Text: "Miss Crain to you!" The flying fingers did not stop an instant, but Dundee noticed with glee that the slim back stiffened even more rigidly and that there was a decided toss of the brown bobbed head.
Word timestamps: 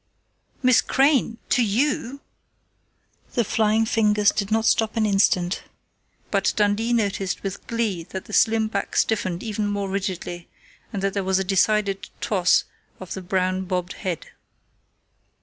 "Miss 0.63 0.81
Crain 0.81 1.37
to 1.49 1.63
you!" 1.63 2.21
The 3.33 3.43
flying 3.43 3.85
fingers 3.85 4.31
did 4.31 4.49
not 4.49 4.65
stop 4.65 4.95
an 4.97 5.05
instant, 5.05 5.61
but 6.31 6.53
Dundee 6.55 6.91
noticed 6.91 7.43
with 7.43 7.67
glee 7.67 8.03
that 8.05 8.25
the 8.25 8.33
slim 8.33 8.67
back 8.67 8.95
stiffened 8.95 9.43
even 9.43 9.67
more 9.67 9.91
rigidly 9.91 10.49
and 10.91 11.03
that 11.03 11.13
there 11.13 11.23
was 11.23 11.37
a 11.37 11.43
decided 11.43 12.09
toss 12.19 12.63
of 12.99 13.13
the 13.13 13.21
brown 13.21 13.65
bobbed 13.65 13.93
head. 13.93 14.25